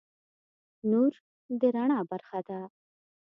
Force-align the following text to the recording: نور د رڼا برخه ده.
نور 0.91 1.11
د 1.59 1.61
رڼا 1.75 1.99
برخه 2.11 2.39
ده. 2.47 2.59